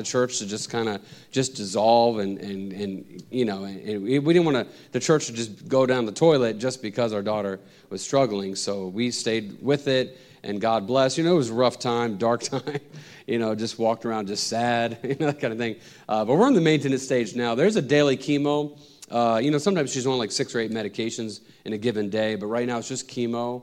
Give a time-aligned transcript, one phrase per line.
[0.00, 4.18] the church to just kind of just dissolve and, and, and you know and we
[4.18, 7.60] didn't want to the church to just go down the toilet just because our daughter
[7.90, 8.56] was struggling.
[8.56, 11.18] So we stayed with it and god bless.
[11.18, 12.80] You know it was a rough time dark time
[13.26, 15.76] you know just walked around just sad you know that kind of thing.
[16.08, 17.54] Uh, but we're in the maintenance stage now.
[17.54, 18.78] There's a daily chemo.
[19.10, 22.36] Uh, you know sometimes she's on like six or eight medications in a given day
[22.36, 23.62] but right now it's just chemo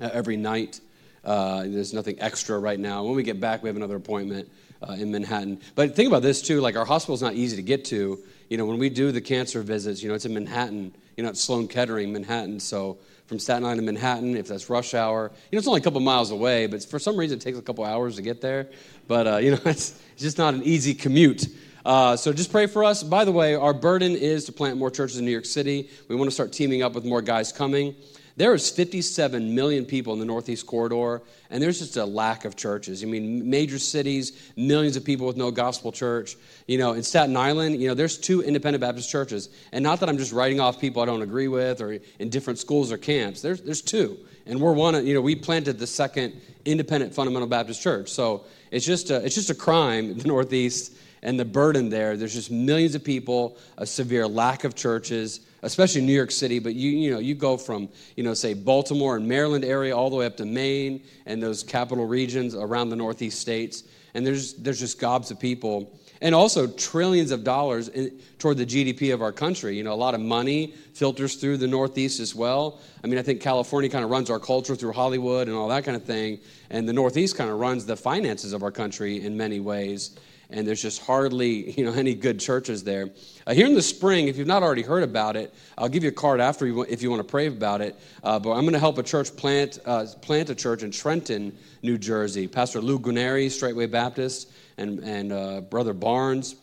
[0.00, 0.80] uh, every night.
[1.22, 3.04] Uh, there's nothing extra right now.
[3.04, 4.50] When we get back we have another appointment
[4.82, 5.60] uh, in Manhattan.
[5.74, 8.18] But think about this too: like our hospital's not easy to get to.
[8.48, 10.94] You know, when we do the cancer visits, you know, it's in Manhattan.
[11.16, 12.60] You know, it's Sloan Kettering, Manhattan.
[12.60, 15.84] So from Staten Island to Manhattan, if that's rush hour, you know, it's only a
[15.84, 18.68] couple miles away, but for some reason it takes a couple hours to get there.
[19.06, 21.46] But uh, you know, it's, it's just not an easy commute.
[21.84, 23.02] Uh, so just pray for us.
[23.02, 25.88] By the way, our burden is to plant more churches in New York City.
[26.08, 27.94] We want to start teaming up with more guys coming.
[28.36, 32.56] There is 57 million people in the Northeast Corridor, and there's just a lack of
[32.56, 33.02] churches.
[33.02, 36.36] I mean, major cities, millions of people with no gospel church.
[36.66, 39.48] You know, in Staten Island, you know, there's two independent Baptist churches.
[39.72, 42.58] And not that I'm just writing off people I don't agree with or in different
[42.58, 43.42] schools or camps.
[43.42, 44.18] There's, there's two.
[44.46, 48.08] And we're one, of, you know, we planted the second independent fundamental Baptist church.
[48.08, 52.16] So it's just a, it's just a crime in the Northeast and the burden there.
[52.16, 56.74] There's just millions of people, a severe lack of churches especially New York City, but
[56.74, 60.16] you, you know, you go from, you know, say Baltimore and Maryland area all the
[60.16, 63.84] way up to Maine and those capital regions around the Northeast states.
[64.14, 65.96] And there's, there's just gobs of people.
[66.22, 69.76] And also trillions of dollars in, toward the GDP of our country.
[69.76, 72.80] You know, a lot of money filters through the Northeast as well.
[73.02, 75.84] I mean, I think California kind of runs our culture through Hollywood and all that
[75.84, 76.40] kind of thing.
[76.68, 80.18] And the Northeast kind of runs the finances of our country in many ways
[80.50, 83.10] and there's just hardly you know any good churches there.
[83.46, 86.10] Uh, here in the spring, if you've not already heard about it, I'll give you
[86.10, 87.98] a card after you, if you want to pray about it.
[88.22, 91.56] Uh, but I'm going to help a church plant uh, plant a church in Trenton,
[91.82, 92.46] New Jersey.
[92.48, 96.56] Pastor Lou Guneri, Straightway Baptist, and and uh, Brother Barnes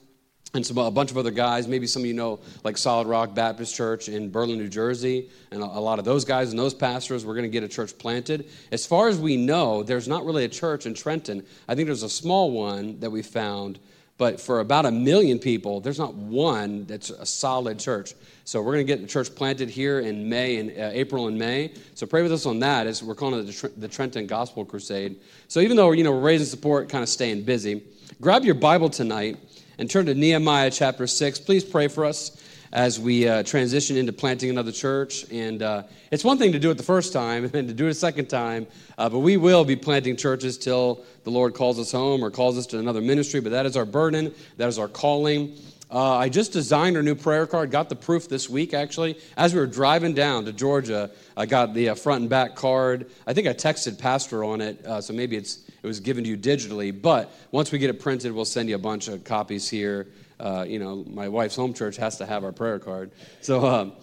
[0.53, 1.67] and some, a bunch of other guys.
[1.67, 5.61] Maybe some of you know, like Solid Rock Baptist Church in Berlin, New Jersey, and
[5.61, 7.25] a, a lot of those guys and those pastors.
[7.25, 8.49] We're going to get a church planted.
[8.71, 11.45] As far as we know, there's not really a church in Trenton.
[11.67, 13.79] I think there's a small one that we found,
[14.17, 18.13] but for about a million people, there's not one that's a solid church.
[18.45, 21.37] So we're going to get the church planted here in May and uh, April and
[21.37, 21.73] May.
[21.93, 25.17] So pray with us on that as we're calling it the Trenton Gospel Crusade.
[25.49, 27.83] So even though you know we're raising support, kind of staying busy,
[28.21, 29.37] grab your Bible tonight
[29.77, 31.39] and turn to Nehemiah chapter 6.
[31.41, 32.43] Please pray for us
[32.73, 35.29] as we uh, transition into planting another church.
[35.31, 37.91] And uh, it's one thing to do it the first time and to do it
[37.91, 38.67] a second time,
[38.97, 42.57] uh, but we will be planting churches till the Lord calls us home or calls
[42.57, 43.39] us to another ministry.
[43.39, 45.55] But that is our burden, that is our calling.
[45.89, 49.17] Uh, I just designed our new prayer card, got the proof this week actually.
[49.37, 53.09] As we were driving down to Georgia, I got the uh, front and back card.
[53.25, 56.29] I think I texted Pastor on it, uh, so maybe it's it was given to
[56.29, 56.99] you digitally.
[56.99, 60.07] But once we get it printed, we'll send you a bunch of copies here.
[60.39, 63.11] Uh, you know, my wife's home church has to have our prayer card.
[63.41, 63.93] So, um,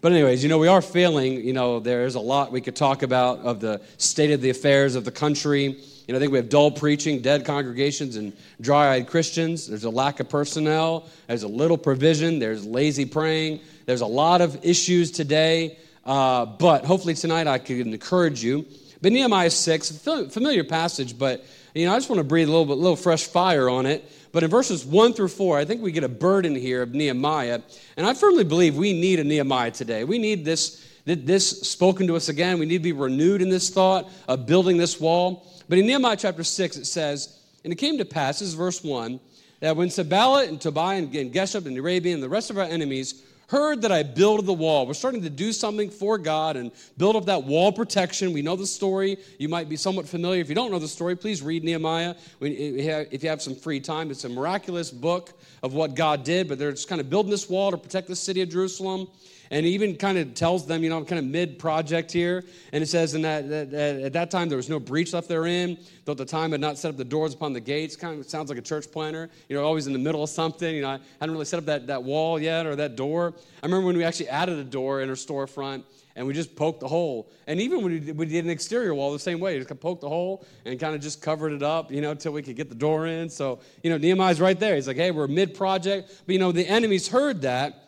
[0.00, 1.44] but anyways, you know, we are failing.
[1.44, 4.96] You know, there's a lot we could talk about of the state of the affairs
[4.96, 5.62] of the country.
[5.62, 9.66] You know, I think we have dull preaching, dead congregations, and dry eyed Christians.
[9.66, 11.08] There's a lack of personnel.
[11.26, 12.38] There's a little provision.
[12.38, 13.60] There's lazy praying.
[13.86, 15.78] There's a lot of issues today.
[16.04, 18.66] Uh, but hopefully tonight I can encourage you
[19.04, 19.98] but Nehemiah 6,
[20.30, 21.44] familiar passage, but
[21.74, 24.10] you know, I just want to breathe a little bit, little fresh fire on it.
[24.32, 27.60] But in verses 1 through 4, I think we get a burden here of Nehemiah.
[27.98, 30.04] And I firmly believe we need a Nehemiah today.
[30.04, 32.58] We need this, this spoken to us again.
[32.58, 35.46] We need to be renewed in this thought of building this wall.
[35.68, 38.82] But in Nehemiah chapter 6, it says, And it came to pass, this is verse
[38.82, 39.20] 1,
[39.60, 43.22] that when Sanballat and Tobiah and Geshem and Arabian and the rest of our enemies
[43.48, 44.86] heard that I build the wall.
[44.86, 48.32] We're starting to do something for God and build up that wall protection.
[48.32, 49.18] We know the story.
[49.38, 50.40] You might be somewhat familiar.
[50.40, 52.14] If you don't know the story, please read Nehemiah.
[52.40, 55.32] If you have some free time, it's a miraculous book
[55.62, 58.16] of what God did, but they're just kind of building this wall to protect the
[58.16, 59.08] city of Jerusalem
[59.54, 62.42] and even kind of tells them, you know, I'm kind of mid project here.
[62.72, 65.28] And it says, in that, that, that, at that time there was no breach left
[65.28, 67.94] therein, though at the time had not set up the doors upon the gates.
[67.94, 70.74] Kind of sounds like a church planner, you know, always in the middle of something.
[70.74, 73.32] You know, I hadn't really set up that, that wall yet or that door.
[73.62, 75.84] I remember when we actually added a door in our storefront
[76.16, 77.30] and we just poked the hole.
[77.46, 80.00] And even when we did, we did an exterior wall the same way, just poked
[80.00, 82.70] the hole and kind of just covered it up, you know, until we could get
[82.70, 83.30] the door in.
[83.30, 84.74] So, you know, Nehemiah's right there.
[84.74, 86.22] He's like, hey, we're mid project.
[86.26, 87.83] But, you know, the enemies heard that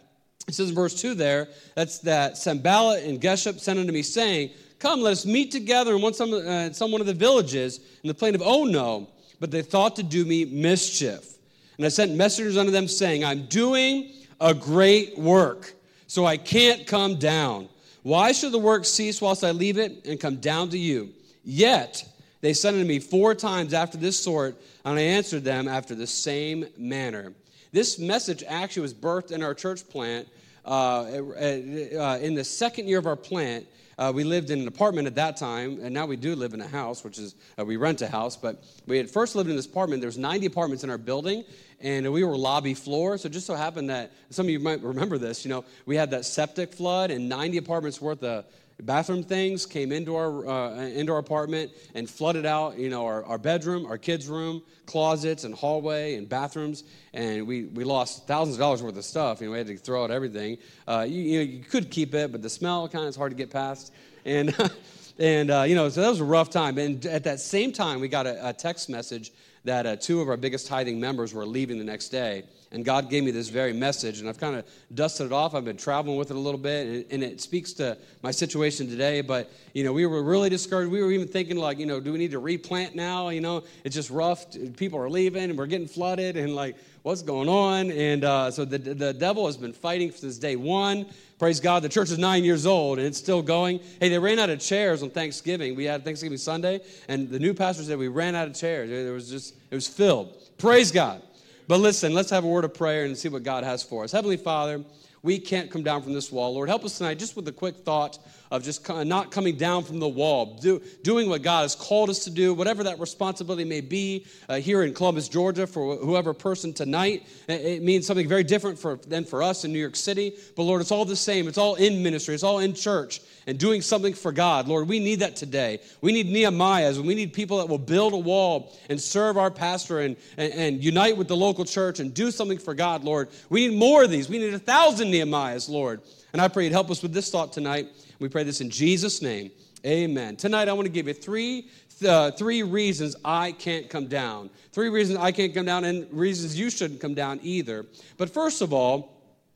[0.46, 4.50] it says in verse 2 there, that's that Sanballat and Geshem sent unto me, saying,
[4.78, 8.08] Come, let us meet together in one, some, uh, some one of the villages in
[8.08, 9.08] the plain of Ono.
[9.40, 11.34] But they thought to do me mischief.
[11.76, 15.75] And I sent messengers unto them, saying, I'm doing a great work,
[16.06, 17.69] so I can't come down.
[18.02, 21.10] Why should the work cease whilst I leave it and come down to you?
[21.42, 22.04] Yet
[22.40, 26.06] They sent unto me four times after this sort, and I answered them after the
[26.06, 27.32] same manner.
[27.72, 30.28] This message actually was birthed in our church plant
[30.66, 33.66] in the second year of our plant.
[33.98, 36.60] Uh, we lived in an apartment at that time, and now we do live in
[36.60, 38.36] a house, which is uh, we rent a house.
[38.36, 40.02] But we had first lived in this apartment.
[40.02, 41.44] There was 90 apartments in our building,
[41.80, 43.16] and we were lobby floor.
[43.16, 45.46] So just so happened that some of you might remember this.
[45.46, 48.44] You know, we had that septic flood, and 90 apartments worth of
[48.82, 53.25] bathroom things came into our uh, into our apartment and flooded out you know our,
[53.25, 58.56] our bedroom our kids room closets and hallway and bathrooms and we, we lost thousands
[58.56, 59.40] of dollars worth of stuff.
[59.40, 60.58] You know we had to throw out everything.
[60.87, 63.32] Uh, you, you, know you could keep it but the smell kind of is hard
[63.32, 63.93] to get past.
[64.25, 64.55] And
[65.19, 66.78] and uh, you know so that was a rough time.
[66.78, 69.32] And at that same time we got a, a text message
[69.64, 72.44] that uh, two of our biggest tithing members were leaving the next day
[72.76, 75.55] and God gave me this very message, and I've kind of dusted it off.
[75.55, 78.87] I've been traveling with it a little bit, and, and, it speaks to my situation
[78.87, 79.23] today.
[79.23, 80.93] But, you know, we were really discouraged.
[80.93, 83.31] We were even thinking, like, you know, do we need to replant now?
[83.31, 84.44] You know, it's just rough.
[84.76, 87.90] People are leaving, and we're getting flooded, and, like, what's going on?
[87.93, 91.06] And uh, so the, the devil has been fighting since day one.
[91.38, 93.81] Praise God, the church is nine years old, and it's still going.
[94.00, 95.76] Hey, they ran out of chairs on Thanksgiving.
[95.76, 98.90] We had Thanksgiving Sunday, and the new pastor said we ran out of chairs.
[98.90, 100.34] There was just, it was filled.
[100.58, 101.23] Praise God.
[101.68, 104.12] But listen, let's have a word of prayer and see what God has for us.
[104.12, 104.84] Heavenly Father,
[105.22, 106.54] we can't come down from this wall.
[106.54, 108.18] Lord, help us tonight just with a quick thought
[108.50, 112.25] of just not coming down from the wall, do, doing what God has called us
[112.25, 116.72] to do, whatever that responsibility may be uh, here in Columbus, Georgia, for whoever person
[116.72, 117.26] tonight.
[117.48, 120.34] It means something very different for, than for us in New York City.
[120.54, 121.48] But Lord, it's all the same.
[121.48, 124.66] It's all in ministry, it's all in church and doing something for God.
[124.66, 125.81] Lord, we need that today.
[126.00, 129.50] We need Nehemiahs, and we need people that will build a wall and serve our
[129.50, 133.28] pastor and, and, and unite with the local church and do something for God, Lord.
[133.49, 134.28] We need more of these.
[134.28, 136.02] We need a thousand Nehemiahs, Lord.
[136.32, 137.88] And I pray you'd help us with this thought tonight.
[138.18, 139.50] We pray this in Jesus' name.
[139.84, 140.36] Amen.
[140.36, 141.68] Tonight, I want to give you three,
[142.06, 144.50] uh, three reasons I can't come down.
[144.72, 147.84] Three reasons I can't come down, and reasons you shouldn't come down either.
[148.16, 149.12] But first of all,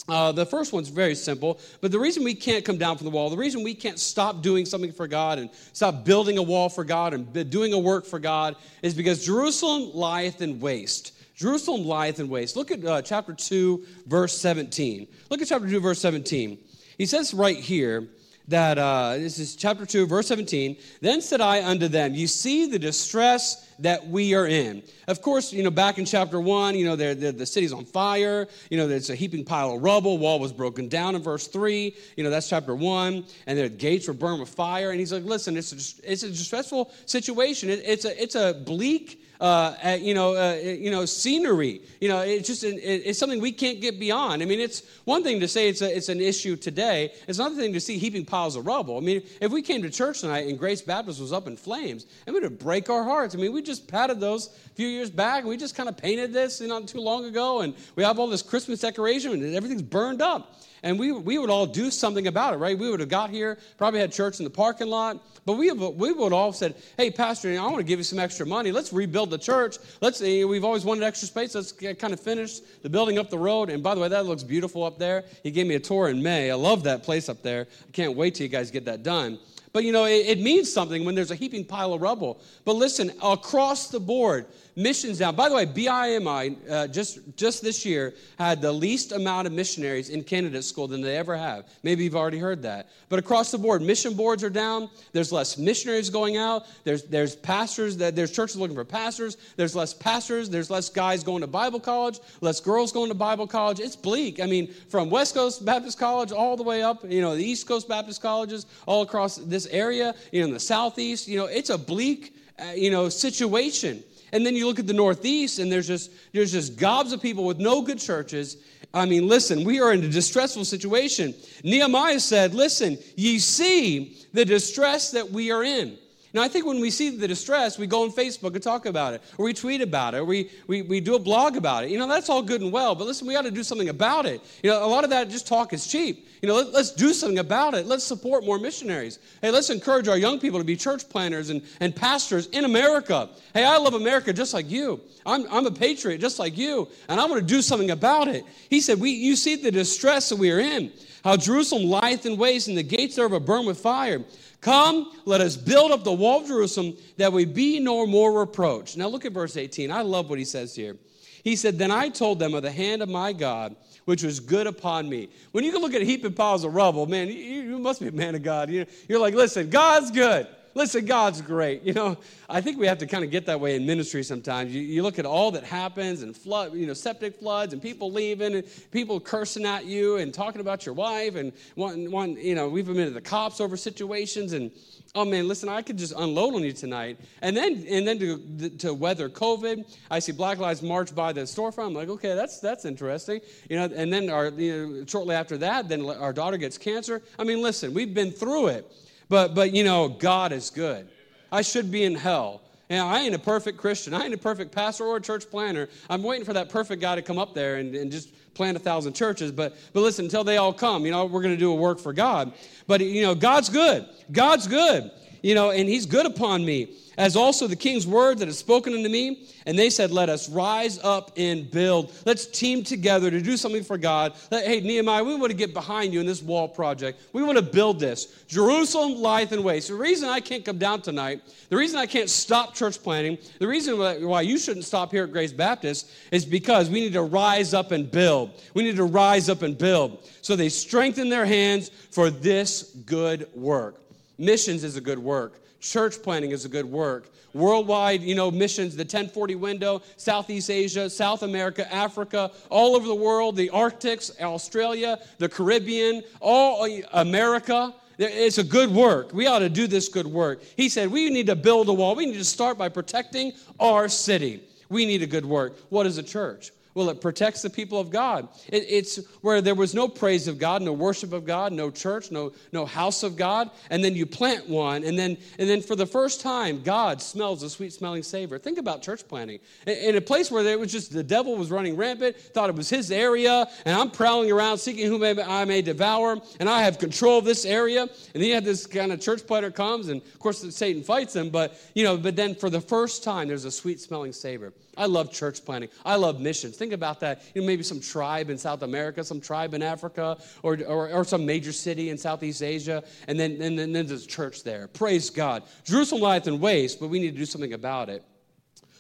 [0.08, 3.10] uh, the first one's very simple, but the reason we can't come down from the
[3.10, 6.68] wall, the reason we can't stop doing something for God and stop building a wall
[6.68, 11.12] for God and doing a work for God is because Jerusalem lieth in waste.
[11.34, 12.56] Jerusalem lieth in waste.
[12.56, 15.06] Look at uh, chapter 2, verse 17.
[15.30, 16.58] Look at chapter 2, verse 17.
[16.98, 18.08] He says right here,
[18.48, 20.76] that uh, this is chapter 2, verse 17.
[21.00, 24.82] Then said I unto them, You see the distress that we are in.
[25.08, 27.84] Of course, you know, back in chapter 1, you know, they're, they're, the city's on
[27.84, 28.48] fire.
[28.70, 30.18] You know, there's a heaping pile of rubble.
[30.18, 31.94] Wall was broken down in verse 3.
[32.16, 33.24] You know, that's chapter 1.
[33.46, 34.90] And the gates were burned with fire.
[34.90, 37.70] And he's like, Listen, it's a, it's a distressful situation.
[37.70, 41.82] It, it's, a, it's a bleak uh, you know, uh, you know, scenery.
[42.00, 44.42] You know, it's just an, it's something we can't get beyond.
[44.42, 47.12] I mean, it's one thing to say it's a, it's an issue today.
[47.26, 48.98] It's another thing to see heaping piles of rubble.
[48.98, 52.06] I mean, if we came to church tonight and Grace Baptist was up in flames,
[52.26, 53.34] it would break our hearts.
[53.34, 55.44] I mean, we just patted those a few years back.
[55.44, 58.28] We just kind of painted this you not too long ago, and we have all
[58.28, 62.54] this Christmas decoration, and everything's burned up and we, we would all do something about
[62.54, 62.78] it, right?
[62.78, 66.12] We would have got here, probably had church in the parking lot, but we, we
[66.12, 68.72] would all have said, hey, Pastor, I want to give you some extra money.
[68.72, 69.78] Let's rebuild the church.
[70.00, 71.54] Let's, eh, we've always wanted extra space.
[71.54, 73.70] Let's kind of finish the building up the road.
[73.70, 75.24] And by the way, that looks beautiful up there.
[75.42, 76.50] He gave me a tour in May.
[76.50, 77.66] I love that place up there.
[77.88, 79.38] I can't wait till you guys get that done.
[79.72, 82.40] But you know, it, it, means something when there's a heaping pile of rubble.
[82.64, 84.46] But listen, across the board,
[84.82, 85.36] missions down.
[85.36, 90.08] By the way, BIMI uh, just, just this year had the least amount of missionaries
[90.08, 91.68] in candidate school than they ever have.
[91.82, 92.88] Maybe you've already heard that.
[93.08, 94.90] But across the board, mission boards are down.
[95.12, 96.66] There's less missionaries going out.
[96.84, 99.36] There's, there's pastors, there's churches looking for pastors.
[99.56, 100.48] There's less pastors.
[100.48, 103.80] There's less guys going to Bible college, less girls going to Bible college.
[103.80, 104.40] It's bleak.
[104.40, 107.66] I mean, from West Coast Baptist College all the way up, you know, the East
[107.66, 111.70] Coast Baptist colleges all across this area, you know, in the Southeast, you know, it's
[111.70, 114.02] a bleak, uh, you know, situation.
[114.32, 117.44] And then you look at the Northeast, and there's just there's just gobs of people
[117.44, 118.56] with no good churches.
[118.92, 121.34] I mean, listen, we are in a distressful situation.
[121.64, 125.98] Nehemiah said, "Listen, ye see the distress that we are in."
[126.32, 129.14] Now, I think when we see the distress, we go on Facebook and talk about
[129.14, 131.90] it, or we tweet about it, or we, we, we do a blog about it.
[131.90, 134.26] You know, that's all good and well, but listen, we got to do something about
[134.26, 134.40] it.
[134.62, 136.28] You know, a lot of that just talk is cheap.
[136.42, 137.86] You know, let, us do something about it.
[137.86, 139.18] Let's support more missionaries.
[139.42, 143.28] Hey, let's encourage our young people to be church planners and, and pastors in America.
[143.52, 145.00] Hey, I love America just like you.
[145.26, 148.44] I'm, I'm a patriot just like you, and I want to do something about it.
[148.70, 150.92] He said, we, You see the distress that we are in,
[151.22, 154.24] how Jerusalem lieth in waste, and the gates thereof are burned with fire.
[154.62, 158.96] Come, let us build up the wall of Jerusalem that we be no more reproached.
[158.96, 159.90] Now look at verse 18.
[159.90, 160.96] I love what he says here.
[161.42, 164.66] He said, Then I told them of the hand of my God, which was good
[164.66, 165.28] upon me.
[165.52, 168.00] When you can look at a heap of piles of rubble, man, you, you must
[168.00, 168.70] be a man of God.
[168.70, 170.46] You, you're like, listen, God's good.
[170.74, 171.82] Listen, God's great.
[171.82, 174.72] You know, I think we have to kind of get that way in ministry sometimes.
[174.72, 178.12] You, you look at all that happens and flood, you know, septic floods and people
[178.12, 182.54] leaving and people cursing at you and talking about your wife and one, one you
[182.54, 184.70] know, we've been to the cops over situations and
[185.14, 187.18] oh man, listen, I could just unload on you tonight.
[187.42, 191.42] And then and then to, to weather COVID, I see Black Lives March by the
[191.42, 191.86] storefront.
[191.86, 193.40] I'm like, okay, that's that's interesting.
[193.68, 197.22] You know, and then our you know, shortly after that, then our daughter gets cancer.
[197.38, 198.92] I mean, listen, we've been through it.
[199.30, 201.08] But but you know, God is good.
[201.50, 202.60] I should be in hell.
[202.90, 204.12] And I ain't a perfect Christian.
[204.12, 205.88] I ain't a perfect pastor or a church planner.
[206.10, 208.80] I'm waiting for that perfect guy to come up there and, and just plant a
[208.80, 209.52] thousand churches.
[209.52, 212.00] But, but listen, until they all come, you know, we're going to do a work
[212.00, 212.52] for God.
[212.88, 214.06] But, you know, God's good.
[214.32, 218.48] God's good, you know, and He's good upon me as also the king's word that
[218.48, 219.46] is spoken unto me.
[219.66, 222.12] And they said, Let us rise up and build.
[222.24, 224.32] Let's team together to do something for God.
[224.48, 227.20] Hey, Nehemiah, we want to get behind you in this wall project.
[227.34, 228.42] We want to build this.
[228.48, 229.88] Jerusalem lieth in waste.
[229.88, 233.68] The reason I can't come down tonight, the reason I can't stop church planting, the
[233.68, 237.74] reason why you shouldn't stop here at Grace Baptist is because we need to rise
[237.74, 238.50] up and build.
[238.72, 240.26] We need to rise up and build.
[240.40, 243.99] So they strengthen their hands for this good work.
[244.40, 245.60] Missions is a good work.
[245.80, 247.30] Church planting is a good work.
[247.52, 253.14] Worldwide, you know, missions, the 1040 window, Southeast Asia, South America, Africa, all over the
[253.14, 257.94] world, the Arctics, Australia, the Caribbean, all uh, America.
[258.18, 259.34] It's a good work.
[259.34, 260.62] We ought to do this good work.
[260.74, 262.14] He said, We need to build a wall.
[262.16, 264.62] We need to start by protecting our city.
[264.88, 265.76] We need a good work.
[265.90, 266.72] What is a church?
[266.94, 268.48] Well, it protects the people of God.
[268.68, 272.30] It, it's where there was no praise of God, no worship of God, no church,
[272.32, 273.70] no, no house of God.
[273.90, 277.62] And then you plant one, and then, and then for the first time, God smells
[277.62, 278.58] a sweet smelling savor.
[278.58, 279.60] Think about church planting.
[279.86, 282.76] In, in a place where there was just the devil was running rampant, thought it
[282.76, 286.98] was his area, and I'm prowling around seeking whom I may devour, and I have
[286.98, 288.02] control of this area.
[288.02, 291.36] And then you have this kind of church planter comes, and of course, Satan fights
[291.36, 294.72] him, but, you know, but then for the first time, there's a sweet smelling savor.
[294.96, 295.88] I love church planting.
[296.04, 296.76] I love missions.
[296.80, 297.42] Think about that.
[297.54, 301.24] You know, maybe some tribe in South America, some tribe in Africa, or, or, or
[301.26, 304.88] some major city in Southeast Asia, and then, and then, then there's a church there.
[304.88, 305.62] Praise God.
[305.84, 308.24] Jerusalem lieth in waste, but we need to do something about it.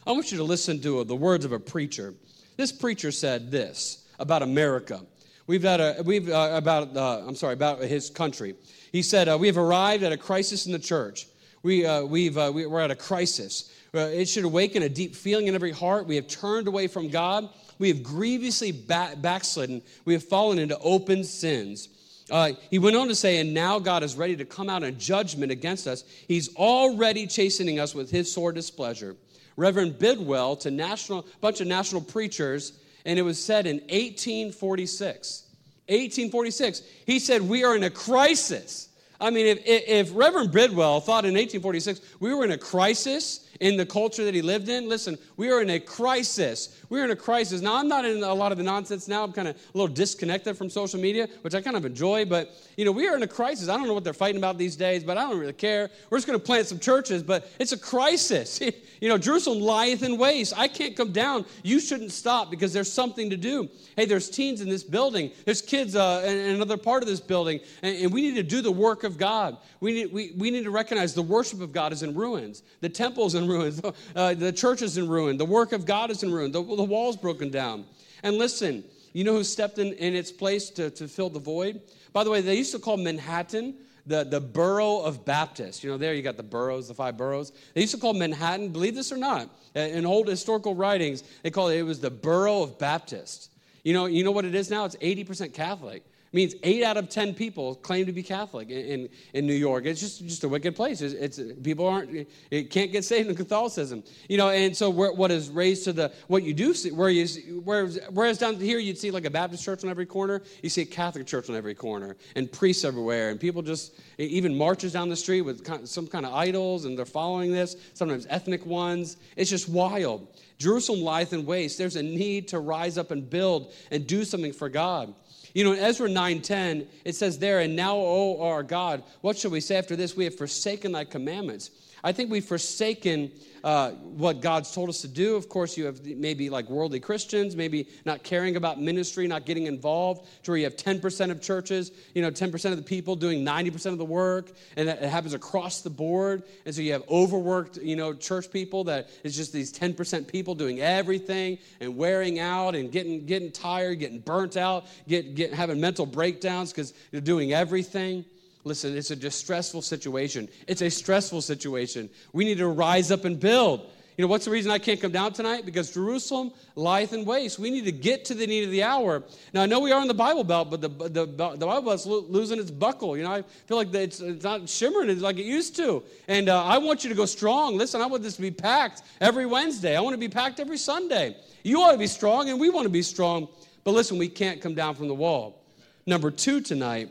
[0.06, 2.12] I want you to listen to the words of a preacher.
[2.58, 5.00] This preacher said this about America.
[5.46, 8.56] We've had a, we've, uh, about, uh, I'm sorry, about his country.
[8.92, 11.28] He said, uh, We have arrived at a crisis in the church.
[11.62, 13.72] We, uh, we've, uh, we, we're at a crisis.
[13.94, 16.06] Uh, it should awaken a deep feeling in every heart.
[16.06, 17.48] We have turned away from God.
[17.80, 19.82] We have grievously back- backslidden.
[20.04, 21.88] We have fallen into open sins.
[22.30, 24.98] Uh, he went on to say, and now God is ready to come out in
[24.98, 26.04] judgment against us.
[26.28, 29.16] He's already chastening us with his sore displeasure.
[29.56, 35.44] Reverend Bidwell to national bunch of national preachers, and it was said in 1846.
[35.88, 38.90] 1846, he said, We are in a crisis.
[39.20, 43.76] I mean, if, if Reverend Bidwell thought in 1846 we were in a crisis, in
[43.76, 44.88] the culture that he lived in.
[44.88, 46.80] Listen, we are in a crisis.
[46.88, 47.60] We're in a crisis.
[47.60, 49.22] Now, I'm not in a lot of the nonsense now.
[49.22, 52.24] I'm kind of a little disconnected from social media, which I kind of enjoy.
[52.24, 53.68] But, you know, we are in a crisis.
[53.68, 55.90] I don't know what they're fighting about these days, but I don't really care.
[56.08, 58.60] We're just going to plant some churches, but it's a crisis.
[59.00, 60.54] you know, Jerusalem lieth in waste.
[60.56, 61.44] I can't come down.
[61.62, 63.68] You shouldn't stop because there's something to do.
[63.96, 65.32] Hey, there's teens in this building.
[65.44, 67.60] There's kids uh, in another part of this building.
[67.82, 69.58] And, and we need to do the work of God.
[69.80, 72.62] We need, we, we need to recognize the worship of God is in ruins.
[72.80, 73.80] The temple's in ruins.
[74.14, 75.36] Uh, the church is in ruin.
[75.36, 76.52] The work of God is in ruin.
[76.52, 77.84] The, the wall's broken down.
[78.22, 81.80] And listen, you know who stepped in, in its place to, to fill the void?
[82.12, 83.74] By the way, they used to call Manhattan
[84.06, 85.84] the, the borough of Baptists.
[85.84, 87.52] You know, there you got the boroughs, the five boroughs.
[87.74, 91.50] They used to call Manhattan, believe this or not, uh, in old historical writings, they
[91.50, 93.48] called it, it was the borough of Baptists.
[93.84, 94.84] You know, you know what it is now?
[94.84, 99.08] It's 80% Catholic means eight out of ten people claim to be Catholic in, in,
[99.34, 99.84] in New York.
[99.86, 101.00] It's just, just a wicked place.
[101.00, 104.50] It's, it's, people aren't it can't get saved in Catholicism, you know.
[104.50, 107.26] And so where, what is raised to the what you do see, where you
[107.64, 110.82] whereas, whereas down here you'd see like a Baptist church on every corner, you see
[110.82, 115.08] a Catholic church on every corner, and priests everywhere, and people just even marches down
[115.08, 117.76] the street with some kind of idols, and they're following this.
[117.94, 119.16] Sometimes ethnic ones.
[119.36, 120.28] It's just wild.
[120.58, 121.78] Jerusalem lieth in waste.
[121.78, 125.14] There's a need to rise up and build and do something for God.
[125.54, 129.50] You know, in Ezra 9:10, it says there, and now, O our God, what shall
[129.50, 130.16] we say after this?
[130.16, 131.70] We have forsaken thy commandments.
[132.02, 133.30] I think we've forsaken
[133.62, 135.36] uh, what God's told us to do.
[135.36, 139.66] Of course, you have maybe like worldly Christians, maybe not caring about ministry, not getting
[139.66, 143.44] involved, to where you have 10% of churches, you know, 10% of the people doing
[143.44, 146.42] 90% of the work, and it happens across the board.
[146.64, 150.54] And so you have overworked, you know, church people that it's just these 10% people
[150.54, 155.80] doing everything and wearing out and getting, getting tired, getting burnt out, get, get, having
[155.80, 158.24] mental breakdowns because you're doing everything.
[158.64, 160.48] Listen, it's a distressful situation.
[160.66, 162.10] It's a stressful situation.
[162.32, 163.90] We need to rise up and build.
[164.20, 165.64] You know, what's the reason I can't come down tonight?
[165.64, 167.58] Because Jerusalem lieth in waste.
[167.58, 169.22] We need to get to the need of the hour.
[169.54, 172.04] Now, I know we are in the Bible Belt, but the, the, the Bible Belt's
[172.04, 173.16] losing its buckle.
[173.16, 176.02] You know, I feel like it's, it's not shimmering like it used to.
[176.28, 177.78] And uh, I want you to go strong.
[177.78, 179.96] Listen, I want this to be packed every Wednesday.
[179.96, 181.34] I want to be packed every Sunday.
[181.62, 183.48] You ought to be strong, and we want to be strong.
[183.84, 185.64] But listen, we can't come down from the wall.
[186.04, 187.08] Number two tonight,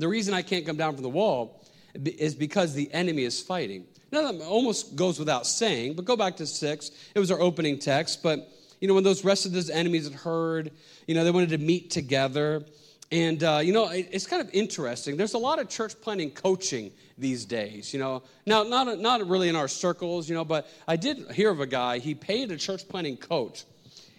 [0.00, 1.62] the reason I can't come down from the wall
[2.04, 3.86] is because the enemy is fighting.
[4.12, 6.90] Now, that almost goes without saying, but go back to six.
[7.14, 8.22] It was our opening text.
[8.22, 8.48] But,
[8.80, 10.72] you know, when those rest of those enemies had heard,
[11.06, 12.64] you know, they wanted to meet together.
[13.12, 15.16] And, uh, you know, it's kind of interesting.
[15.16, 18.22] There's a lot of church planting coaching these days, you know.
[18.46, 21.66] Now, not, not really in our circles, you know, but I did hear of a
[21.66, 23.64] guy, he paid a church planting coach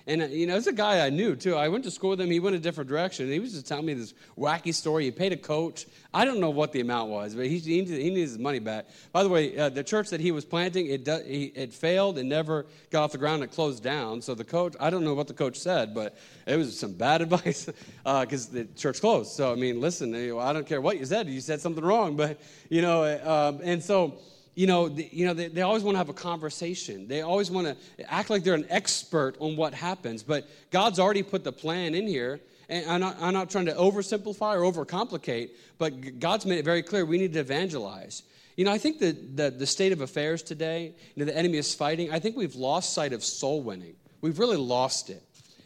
[0.08, 1.56] and, uh, you know, it's a guy I knew, too.
[1.56, 2.30] I went to school with him.
[2.30, 3.30] He went a different direction.
[3.30, 5.06] He was just telling me this wacky story.
[5.06, 5.86] He paid a coach.
[6.14, 8.88] I don't know what the amount was, but he, he, he needs his money back.
[9.12, 12.18] By the way, uh, the church that he was planting, it, do, he, it failed
[12.18, 13.44] and never got off the ground.
[13.44, 14.22] It closed down.
[14.22, 17.22] So the coach, I don't know what the coach said, but it was some bad
[17.22, 17.70] advice
[18.04, 19.32] because uh, the church closed.
[19.32, 21.28] So, I mean, listen, I don't care what you said.
[21.28, 22.16] You said something wrong.
[22.16, 24.18] But, you know, um, and so
[24.56, 27.08] you know, the, you know they, they always want to have a conversation.
[27.08, 30.24] They always want to act like they're an expert on what happens.
[30.24, 32.40] But God's already put the plan in here.
[32.70, 36.82] And I'm not, I'm not trying to oversimplify or overcomplicate, but God's made it very
[36.82, 38.24] clear we need to evangelize.
[38.56, 41.58] You know, I think that the, the state of affairs today, you know, the enemy
[41.58, 42.14] is fighting.
[42.14, 43.96] I think we've lost sight of soul winning.
[44.22, 45.22] We've really lost it.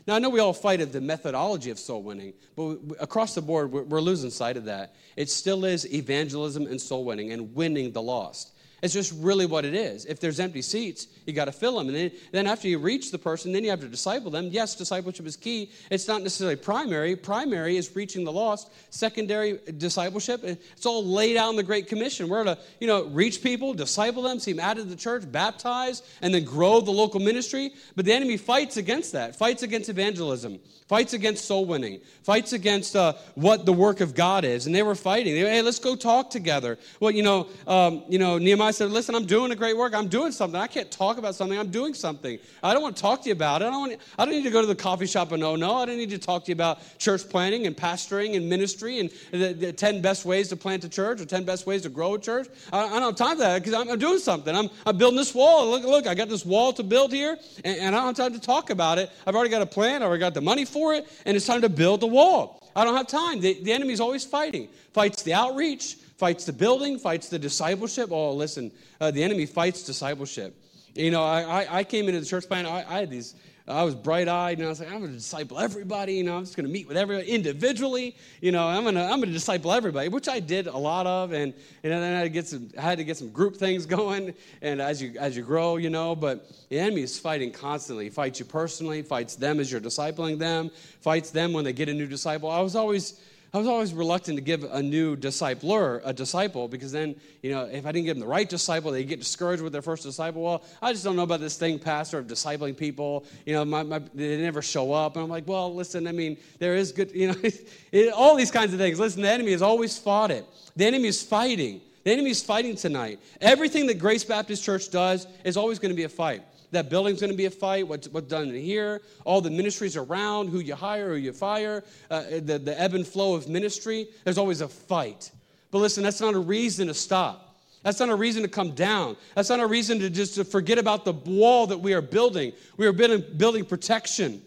[0.08, 3.42] Now, I know we all fight of the methodology of soul winning, but across the
[3.42, 4.96] board, we're losing sight of that.
[5.16, 8.55] It still is evangelism and soul winning and winning the lost.
[8.82, 10.06] It's just really what it is.
[10.06, 11.88] If there's empty seats, you got to fill them.
[11.88, 14.50] And then, then after you reach the person, then you have to disciple them.
[14.52, 15.72] Yes, discipleship is key.
[15.90, 17.16] It's not necessarily primary.
[17.16, 18.72] Primary is reaching the lost.
[18.90, 22.28] Secondary discipleship, it's all laid out in the Great Commission.
[22.28, 26.04] We're to, you know, reach people, disciple them, see them added to the church, baptize,
[26.22, 27.72] and then grow the local ministry.
[27.96, 32.96] But the enemy fights against that, fights against evangelism, fights against soul winning, fights against
[32.96, 34.66] uh, what the work of God is.
[34.66, 35.34] And they were fighting.
[35.34, 36.78] They, hey, let's go talk together.
[37.00, 39.94] Well, you know, um, you know, Nehemiah said, listen, I'm doing a great work.
[39.94, 40.60] I'm doing something.
[40.60, 41.58] I can't talk about something.
[41.58, 42.40] I'm doing something.
[42.64, 43.66] I don't want to talk to you about it.
[43.66, 45.76] I don't, want, I don't need to go to the coffee shop and no, no.
[45.76, 49.10] I don't need to talk to you about church planning and pastoring and ministry and
[49.32, 52.16] the, the 10 best ways to plant a church or 10 best ways to grow
[52.16, 52.48] a church.
[52.72, 54.56] I, I don't have time for that because I'm, I'm, doing something.
[54.56, 55.70] I'm, I'm building this wall.
[55.70, 58.34] Look, look, I got this wall to build here and, and I don't have time
[58.34, 59.12] to talk about it.
[59.26, 60.02] I've already got a plan.
[60.02, 62.62] I've already got the money for it and it's time to build the wall.
[62.76, 63.40] I don't have time.
[63.40, 64.68] The, the enemy's always fighting.
[64.94, 68.10] Fights the outreach, fights the building, fights the discipleship.
[68.12, 70.56] Oh, listen, uh, the enemy fights discipleship.
[70.94, 73.36] You know, I, I, I came into the church plan, I, I had these,
[73.68, 76.14] I was bright eyed, and I was like, I'm going to disciple everybody.
[76.14, 78.16] You know, I'm just going to meet with everybody individually.
[78.40, 81.08] You know, I'm going to I'm going to disciple everybody, which I did a lot
[81.08, 81.52] of, and,
[81.84, 84.36] and then I had to get some I had to get some group things going.
[84.62, 88.06] And as you as you grow, you know, but the enemy is fighting constantly.
[88.06, 90.70] He fights you personally, fights them as you're discipling them,
[91.02, 92.52] fights them when they get a new disciple.
[92.52, 93.20] I was always
[93.54, 97.64] I was always reluctant to give a new discipler a disciple because then, you know,
[97.64, 100.42] if I didn't give them the right disciple, they get discouraged with their first disciple.
[100.42, 103.26] Well, I just don't know about this thing, pastor, of discipling people.
[103.46, 105.16] You know, my, my, they never show up.
[105.16, 107.36] And I'm like, well, listen, I mean, there is good, you know,
[107.92, 109.00] it, all these kinds of things.
[109.00, 110.46] Listen, the enemy has always fought it.
[110.76, 111.82] The enemy is fighting.
[112.04, 113.20] The enemy is fighting tonight.
[113.42, 116.44] Everything that Grace Baptist Church does is always going to be a fight.
[116.72, 117.88] That building's going to be a fight.
[117.88, 122.24] What's, what's done here, all the ministries around, who you hire, who you fire, uh,
[122.42, 124.08] the, the ebb and flow of ministry.
[124.24, 125.32] There's always a fight.
[125.72, 127.46] But listen, that's not a reason to stop.
[127.84, 129.16] That's not a reason to come down.
[129.36, 132.54] That's not a reason to just to forget about the wall that we are building.
[132.78, 134.42] We are building, building protection.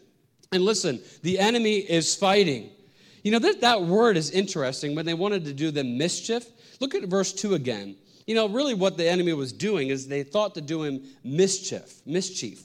[0.51, 2.71] And listen, the enemy is fighting.
[3.23, 4.97] You know, that, that word is interesting.
[4.97, 6.47] When they wanted to do them mischief,
[6.81, 7.95] look at verse 2 again.
[8.29, 12.03] You know, really what the enemy was doing is they thought to do him mischief,
[12.05, 12.63] mischief.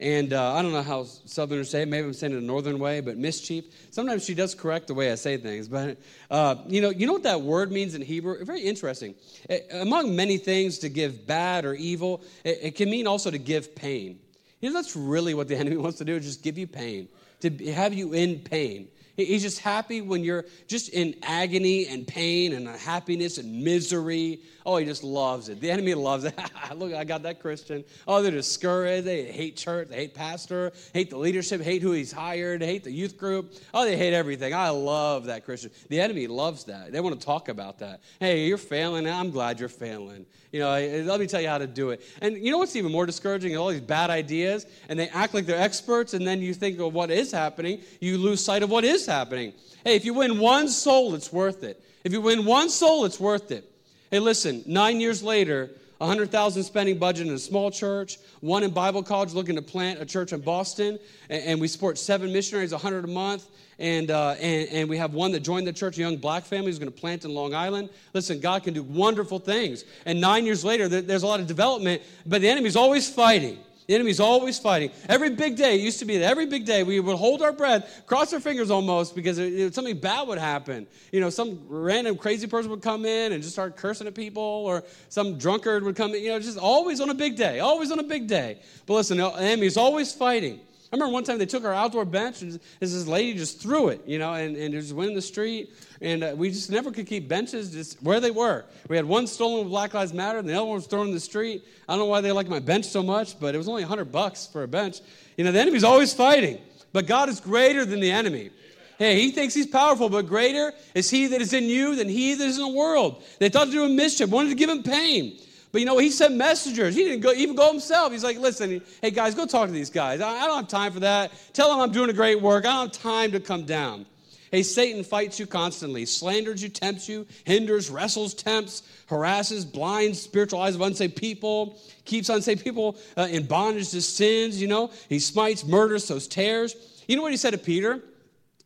[0.00, 1.88] And uh, I don't know how Southerners say it.
[1.88, 3.66] Maybe I'm saying it a Northern way, but mischief.
[3.90, 5.68] Sometimes she does correct the way I say things.
[5.68, 5.98] But,
[6.30, 8.42] uh, you know, you know what that word means in Hebrew?
[8.42, 9.14] Very interesting.
[9.50, 13.38] It, among many things, to give bad or evil, it, it can mean also to
[13.38, 14.18] give pain.
[14.62, 17.06] You know, that's really what the enemy wants to do, just give you pain,
[17.40, 18.88] to have you in pain.
[19.16, 24.40] He's just happy when you're just in agony and pain and unhappiness and misery.
[24.64, 25.60] Oh, he just loves it.
[25.60, 26.38] The enemy loves it.
[26.74, 27.84] Look, I got that Christian.
[28.06, 29.06] Oh, they're discouraged.
[29.06, 29.88] They hate church.
[29.88, 30.72] They hate pastor.
[30.92, 31.60] Hate the leadership.
[31.60, 32.62] Hate who he's hired.
[32.62, 33.52] Hate the youth group.
[33.74, 34.54] Oh, they hate everything.
[34.54, 35.70] I love that Christian.
[35.88, 36.92] The enemy loves that.
[36.92, 38.00] They want to talk about that.
[38.20, 39.08] Hey, you're failing.
[39.08, 40.26] I'm glad you're failing.
[40.52, 40.70] You know,
[41.04, 42.02] let me tell you how to do it.
[42.20, 43.56] And you know what's even more discouraging?
[43.56, 46.92] All these bad ideas, and they act like they're experts, and then you think, of
[46.92, 49.54] what is happening, you lose sight of what is happening.
[49.84, 51.82] Hey, if you win one soul, it's worth it.
[52.04, 53.71] If you win one soul, it's worth it.
[54.12, 59.02] Hey, listen, nine years later, 100,000 spending budget in a small church, one in Bible
[59.02, 60.98] college looking to plant a church in Boston,
[61.30, 63.48] and, and we support seven missionaries, 100 a month,
[63.78, 66.66] and, uh, and, and we have one that joined the church, a young black family
[66.66, 67.88] who's going to plant in Long Island.
[68.12, 69.86] Listen, God can do wonderful things.
[70.04, 73.60] And nine years later, there's a lot of development, but the enemy's always fighting.
[73.86, 74.90] The enemy's always fighting.
[75.08, 77.52] Every big day, it used to be that every big day, we would hold our
[77.52, 80.86] breath, cross our fingers almost, because it, it, something bad would happen.
[81.10, 84.42] You know, some random crazy person would come in and just start cursing at people,
[84.42, 86.22] or some drunkard would come in.
[86.22, 88.60] You know, just always on a big day, always on a big day.
[88.86, 90.60] But listen, the enemy's always fighting.
[90.92, 94.02] I remember one time they took our outdoor bench and this lady just threw it,
[94.06, 95.72] you know, and, and it just went in the street.
[96.02, 98.66] And uh, we just never could keep benches just where they were.
[98.90, 101.14] We had one stolen with Black Lives Matter and the other one was thrown in
[101.14, 101.64] the street.
[101.88, 104.12] I don't know why they like my bench so much, but it was only 100
[104.12, 105.00] bucks for a bench.
[105.38, 106.58] You know, the enemy's always fighting,
[106.92, 108.50] but God is greater than the enemy.
[108.98, 112.34] Hey, he thinks he's powerful, but greater is he that is in you than he
[112.34, 113.22] that is in the world.
[113.38, 115.38] They thought to do him mischief, wanted to give him pain.
[115.72, 116.94] But you know, he sent messengers.
[116.94, 118.12] He didn't go, even go himself.
[118.12, 120.20] He's like, listen, hey guys, go talk to these guys.
[120.20, 121.32] I, don't have time for that.
[121.54, 122.66] Tell them I'm doing a great work.
[122.66, 124.04] I don't have time to come down.
[124.50, 130.60] Hey, Satan fights you constantly, slanders you, tempts you, hinders, wrestles, tempts, harasses, blinds spiritual
[130.60, 134.90] eyes of unsaved people, keeps unsaved people uh, in bondage to sins, you know.
[135.08, 137.02] He smites, murders, sows tares.
[137.08, 138.02] You know what he said to Peter?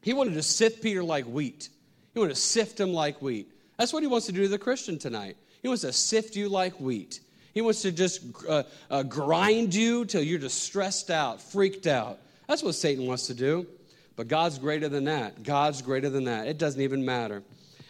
[0.03, 1.69] He wanted to sift Peter like wheat.
[2.15, 3.53] He wanted to sift him like wheat.
[3.79, 5.37] That's what he wants to do to the Christian tonight.
[5.63, 7.21] He wants to sift you like wheat.
[7.55, 12.19] He wants to just uh, uh, grind you till you're just stressed out, freaked out.
[12.49, 13.67] That's what Satan wants to do.
[14.15, 15.43] But God's greater than that.
[15.43, 16.47] God's greater than that.
[16.47, 17.43] It doesn't even matter.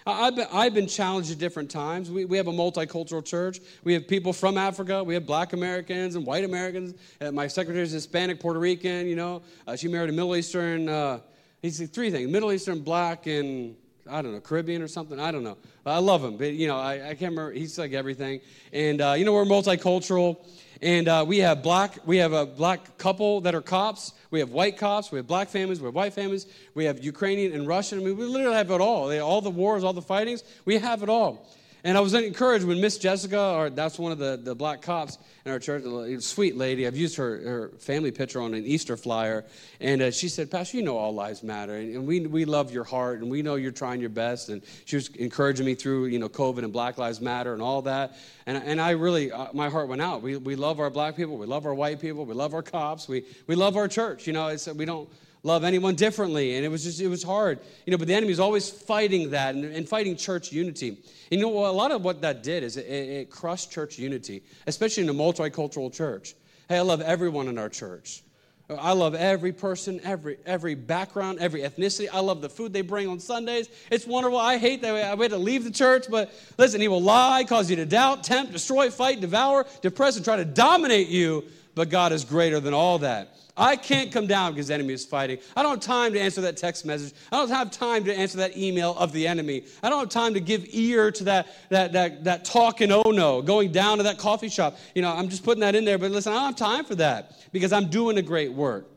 [0.08, 2.12] I've been, I've been challenged at different times.
[2.12, 3.58] We, we have a multicultural church.
[3.82, 5.02] We have people from Africa.
[5.02, 6.94] We have black Americans and white Americans.
[7.20, 9.42] Uh, my secretary is Hispanic, Puerto Rican, you know.
[9.66, 11.18] Uh, she married a Middle Eastern, uh,
[11.60, 13.74] he's three things Middle Eastern, black, and
[14.08, 15.18] I don't know, Caribbean or something.
[15.18, 15.56] I don't know.
[15.84, 17.52] I love him, but you know, I, I can't remember.
[17.52, 18.40] He's like everything,
[18.72, 20.38] and uh, you know, we're multicultural,
[20.82, 21.98] and uh, we have black.
[22.06, 24.12] We have a black couple that are cops.
[24.30, 25.10] We have white cops.
[25.10, 25.80] We have black families.
[25.80, 26.46] We have white families.
[26.74, 28.00] We have Ukrainian and Russian.
[28.00, 29.12] I mean, we literally have it all.
[29.20, 30.42] All the wars, all the fightings.
[30.64, 31.46] We have it all.
[31.84, 35.18] And I was encouraged when Miss Jessica, or that's one of the, the black cops
[35.44, 36.86] in our church, a sweet lady.
[36.86, 39.44] I've used her, her family picture on an Easter flyer.
[39.80, 41.76] And uh, she said, Pastor, you know all lives matter.
[41.76, 44.48] And, and, we, we love your heart, and we know you're trying your best.
[44.48, 47.82] And she was encouraging me through, you know, COVID and Black Lives Matter and all
[47.82, 48.16] that.
[48.46, 50.22] And, and I really, uh, my heart went out.
[50.22, 51.36] We, we love our black people.
[51.36, 52.24] We love our white people.
[52.24, 53.06] We love our cops.
[53.06, 54.26] We, we love our church.
[54.26, 55.08] You know, it's, we don't
[55.46, 56.56] love anyone differently.
[56.56, 57.60] And it was just, it was hard.
[57.86, 60.88] You know, but the enemy is always fighting that and, and fighting church unity.
[60.88, 64.42] And you know, a lot of what that did is it, it crushed church unity,
[64.66, 66.34] especially in a multicultural church.
[66.68, 68.22] Hey, I love everyone in our church.
[68.68, 72.08] I love every person, every every background, every ethnicity.
[72.12, 73.68] I love the food they bring on Sundays.
[73.92, 74.38] It's wonderful.
[74.38, 77.70] I hate that I had to leave the church, but listen, he will lie, cause
[77.70, 81.44] you to doubt, tempt, destroy, fight, devour, depress, and try to dominate you.
[81.76, 83.36] But God is greater than all that.
[83.54, 85.38] I can't come down because the enemy is fighting.
[85.54, 87.12] I don't have time to answer that text message.
[87.30, 89.64] I don't have time to answer that email of the enemy.
[89.82, 93.10] I don't have time to give ear to that, that, that, that talk and oh
[93.10, 94.78] no, going down to that coffee shop.
[94.94, 96.94] You know, I'm just putting that in there, but listen, I don't have time for
[96.96, 98.88] that because I'm doing a great work.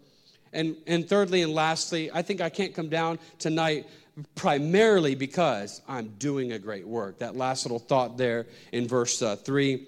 [0.54, 3.88] And, and thirdly and lastly, I think I can't come down tonight
[4.36, 7.20] primarily because I'm doing a great work.
[7.20, 9.86] That last little thought there in verse uh, 3.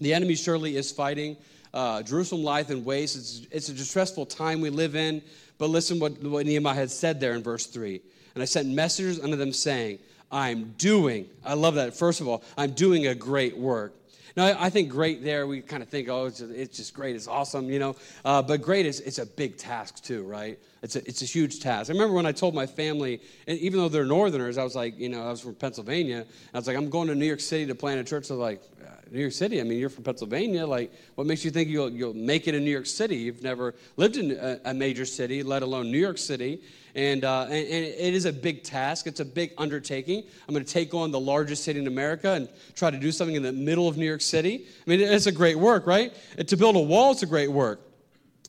[0.00, 1.38] The enemy surely is fighting
[1.76, 3.16] uh, Jerusalem lies in waste.
[3.16, 5.20] It's, it's a distressful time we live in.
[5.58, 8.00] But listen what, what Nehemiah had said there in verse 3.
[8.34, 9.98] And I sent messengers unto them saying,
[10.32, 11.94] I'm doing, I love that.
[11.94, 13.94] First of all, I'm doing a great work.
[14.36, 17.16] Now, I think great there, we kind of think, oh, it's just, it's just great,
[17.16, 17.96] it's awesome, you know.
[18.22, 20.58] Uh, but great is it's a big task too, right?
[20.82, 21.90] It's a, it's a huge task.
[21.90, 24.98] I remember when I told my family, and even though they're Northerners, I was like,
[24.98, 26.26] you know, I was from Pennsylvania.
[26.52, 28.28] I was like, I'm going to New York City to plant a church.
[28.28, 28.62] They're like,
[29.10, 29.60] New York City?
[29.60, 30.66] I mean, you're from Pennsylvania.
[30.66, 33.16] Like, what makes you think you'll, you'll make it in New York City?
[33.16, 36.60] You've never lived in a, a major city, let alone New York City.
[36.94, 39.06] And, uh, and, and, it is a big task.
[39.06, 40.24] It's a big undertaking.
[40.48, 43.36] I'm going to take on the largest city in America and try to do something
[43.36, 44.66] in the middle of New York City.
[44.66, 46.12] I mean, it's a great work, right?
[46.36, 47.80] And to build a wall, it's a great work.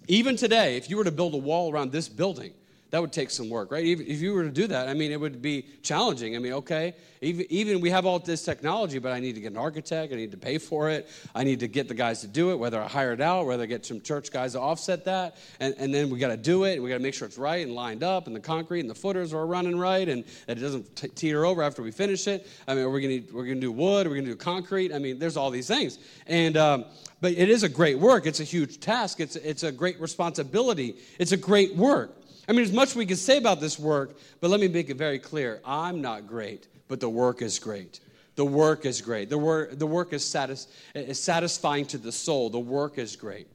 [0.08, 2.54] Even today, if you were to build a wall around this building,
[2.90, 3.86] that would take some work, right?
[3.86, 6.36] If you were to do that, I mean, it would be challenging.
[6.36, 9.58] I mean, okay, even, we have all this technology, but I need to get an
[9.58, 12.52] architect, I need to pay for it, I need to get the guys to do
[12.52, 15.36] it, whether I hire it out, whether I get some church guys to offset that,
[15.60, 17.38] and, and then we got to do it, and we got to make sure it's
[17.38, 20.58] right and lined up, and the concrete and the footers are running right, and that
[20.58, 22.48] it doesn't teeter over after we finish it.
[22.68, 24.94] I mean, we're gonna we're gonna do wood, we're gonna do concrete.
[24.94, 26.86] I mean, there's all these things, and um,
[27.20, 28.26] but it is a great work.
[28.26, 29.20] It's a huge task.
[29.20, 30.98] It's it's a great responsibility.
[31.20, 32.17] It's a great work.
[32.48, 34.96] I mean, there's much we can say about this work, but let me make it
[34.96, 35.60] very clear.
[35.66, 38.00] I'm not great, but the work is great.
[38.36, 39.30] The work is great.
[39.30, 42.50] The work, the work is, satis- is satisfying to the soul.
[42.50, 43.48] The work is great.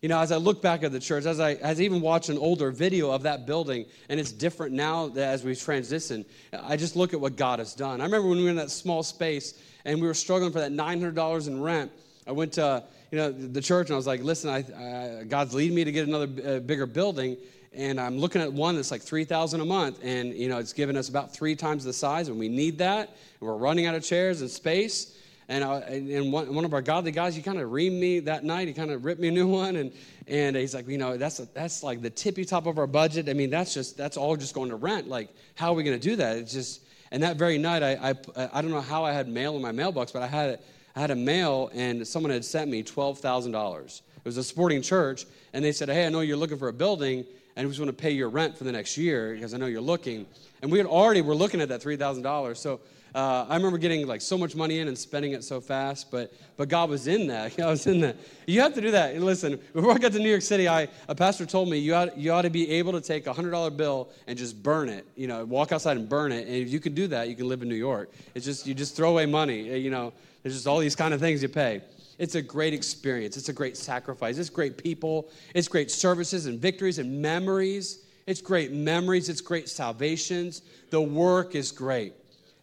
[0.00, 2.28] You know, as I look back at the church, as I, as I even watch
[2.28, 6.96] an older video of that building, and it's different now as we transition, I just
[6.96, 8.00] look at what God has done.
[8.00, 10.72] I remember when we were in that small space and we were struggling for that
[10.72, 11.92] $900 in rent.
[12.26, 15.54] I went to, you know, the church and I was like, listen, I, I, God's
[15.54, 17.36] leading me to get another uh, bigger building
[17.74, 20.96] and I'm looking at one that's like 3000 a month and you know it's given
[20.96, 23.08] us about three times the size and we need that.
[23.08, 25.18] And we're running out of chairs and space.
[25.48, 28.20] And, uh, I, and one, one, of our godly guys he kind of reamed me
[28.20, 28.68] that night.
[28.68, 29.92] He kind of ripped me a new one and,
[30.28, 33.28] and he's like you know that's, that's like the tippy top of our budget.
[33.28, 35.08] I mean that's just that's all just going to rent.
[35.08, 36.36] Like how are we going to do that?
[36.36, 36.82] It's just
[37.12, 39.70] and that very night I, I, I don't know how i had mail in my
[39.70, 40.58] mailbox but i had,
[40.96, 45.26] I had a mail and someone had sent me $12000 it was a sporting church
[45.52, 47.24] and they said hey i know you're looking for a building
[47.56, 49.80] and who's going to pay your rent for the next year because I know you're
[49.80, 50.26] looking.
[50.62, 52.56] And we had already were looking at that $3,000.
[52.56, 52.80] So
[53.14, 56.32] uh, I remember getting like so much money in and spending it so fast, but
[56.56, 57.58] but God was in that.
[57.60, 58.16] I was in that.
[58.46, 59.20] You have to do that.
[59.20, 62.16] Listen, before I got to New York City, I a pastor told me you ought,
[62.16, 65.06] you ought to be able to take a hundred dollar bill and just burn it.
[65.14, 66.46] You know, walk outside and burn it.
[66.46, 68.10] And if you can do that, you can live in New York.
[68.34, 69.78] It's just you just throw away money.
[69.78, 71.82] You know, there's just all these kind of things you pay.
[72.22, 73.36] It's a great experience.
[73.36, 74.38] It's a great sacrifice.
[74.38, 75.28] It's great people.
[75.56, 78.04] It's great services and victories and memories.
[78.28, 79.28] It's great memories.
[79.28, 80.62] It's great salvations.
[80.90, 82.14] The work is great.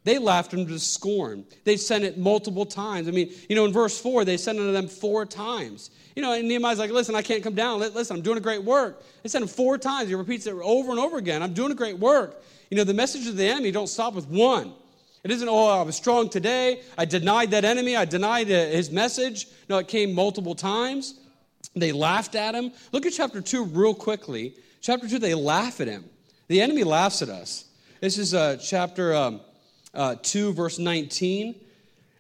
[0.06, 1.44] They laughed him to scorn.
[1.66, 3.10] They sent it multiple times.
[3.10, 5.92] I mean, you know, in verse 4, they sent it to them four times.
[6.16, 7.82] You know, and Nehemiah's like, listen, I can't come down.
[7.82, 9.04] Listen, I'm doing a great work.
[9.24, 10.08] They sent him four times.
[10.08, 11.44] He repeats it over and over again.
[11.44, 12.42] I'm doing a great work.
[12.72, 14.72] You know, the message of the enemy don't stop with one.
[15.24, 16.82] It isn't, oh, I was strong today.
[16.98, 17.96] I denied that enemy.
[17.96, 19.48] I denied his message.
[19.68, 21.20] No, it came multiple times.
[21.76, 22.72] They laughed at him.
[22.92, 24.56] Look at chapter 2 real quickly.
[24.82, 26.06] Chapter 2, they laugh at him.
[26.48, 27.66] The enemy laughs at us.
[28.00, 29.42] This is uh, chapter um,
[29.94, 31.56] uh, 2, verse 19.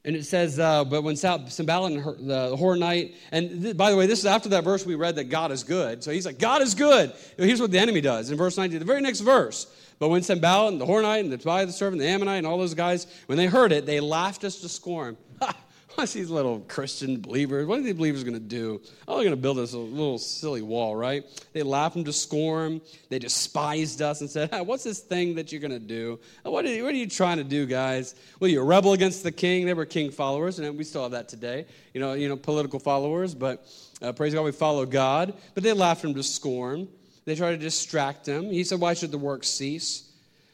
[0.05, 3.97] And it says, uh, but when Sanballat and her, the Horonite, and th- by the
[3.97, 6.03] way, this is after that verse we read that God is good.
[6.03, 7.13] So he's like, God is good.
[7.37, 9.67] Here's what the enemy does in verse 19, the very next verse.
[9.99, 12.57] But when Sanballat and the Horonite and the Tobiah the servant, the Ammonite, and all
[12.57, 15.17] those guys, when they heard it, they laughed us to scorn.
[15.95, 17.67] What's these little Christian believers?
[17.67, 18.81] What are these believers going to do?
[19.05, 21.25] Oh, they're going to build us a little silly wall, right?
[21.51, 22.79] They laughed them to scorn.
[23.09, 26.17] They despised us and said, What's this thing that you're going to do?
[26.43, 28.15] What are, you, what are you trying to do, guys?
[28.39, 29.65] Well, you rebel against the king.
[29.65, 31.65] They were king followers, and we still have that today.
[31.93, 33.65] You know, you know political followers, but
[34.01, 35.33] uh, praise God, we follow God.
[35.53, 36.87] But they laughed him to scorn.
[37.29, 38.45] They try to distract him.
[38.45, 40.09] He said, Why should the work cease?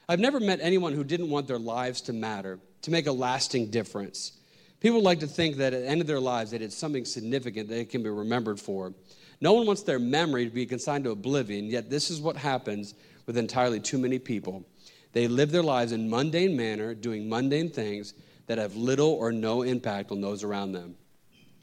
[0.09, 3.71] I've never met anyone who didn't want their lives to matter, to make a lasting
[3.71, 4.33] difference.
[4.81, 7.69] People like to think that at the end of their lives they did something significant
[7.69, 8.93] that they can be remembered for.
[9.39, 12.93] No one wants their memory to be consigned to oblivion, yet this is what happens
[13.25, 14.65] with entirely too many people.
[15.13, 18.13] They live their lives in mundane manner, doing mundane things
[18.47, 20.95] that have little or no impact on those around them.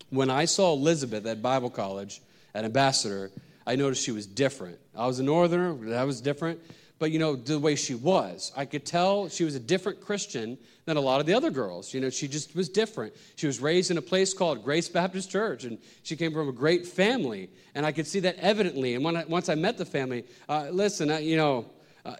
[0.08, 2.22] When I saw Elizabeth at Bible college,
[2.54, 3.30] at Ambassador,
[3.66, 4.78] I noticed she was different.
[4.96, 6.60] I was a northerner, that was different.
[6.98, 10.56] But you know, the way she was, I could tell she was a different Christian
[10.84, 11.92] than a lot of the other girls.
[11.92, 13.12] You know, she just was different.
[13.34, 16.52] She was raised in a place called Grace Baptist Church, and she came from a
[16.52, 17.50] great family.
[17.74, 18.94] And I could see that evidently.
[18.94, 21.66] And when I, once I met the family, uh, listen, I, you know,
[22.04, 22.14] uh,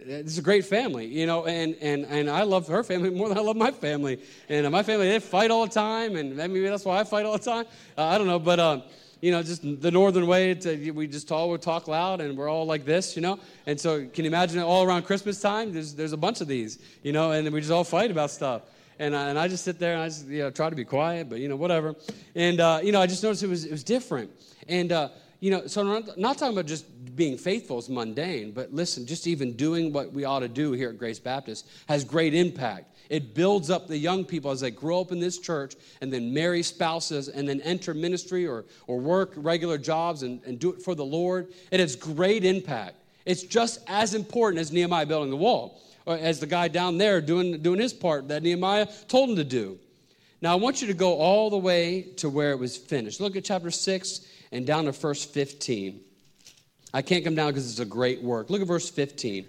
[0.00, 3.38] it's a great family, you know, and, and, and I love her family more than
[3.38, 4.20] I love my family.
[4.48, 7.38] And my family, they fight all the time, and maybe that's why I fight all
[7.38, 7.66] the time.
[7.96, 8.82] Uh, I don't know, but um,
[9.26, 12.48] you know, just the northern way to, we just all we talk loud and we're
[12.48, 13.40] all like this, you know.
[13.66, 15.72] And so, can you imagine all around Christmas time?
[15.72, 18.62] There's, there's a bunch of these, you know, and we just all fight about stuff.
[19.00, 20.84] And I, and I just sit there and I just, you know, try to be
[20.84, 21.96] quiet, but, you know, whatever.
[22.36, 24.30] And, uh, you know, I just noticed it was, it was different.
[24.68, 25.08] And, uh,
[25.40, 29.26] you know, so not, not talking about just being faithful is mundane, but listen, just
[29.26, 32.94] even doing what we ought to do here at Grace Baptist has great impact.
[33.08, 36.34] It builds up the young people as they grow up in this church and then
[36.34, 40.82] marry spouses and then enter ministry or, or work regular jobs and, and do it
[40.82, 41.52] for the Lord.
[41.70, 42.96] It has great impact.
[43.24, 47.20] It's just as important as Nehemiah building the wall, or as the guy down there
[47.20, 49.78] doing, doing his part that Nehemiah told him to do.
[50.42, 53.20] Now, I want you to go all the way to where it was finished.
[53.20, 54.20] Look at chapter 6
[54.52, 56.00] and down to verse 15.
[56.94, 58.50] I can't come down because it's a great work.
[58.50, 59.46] Look at verse 15.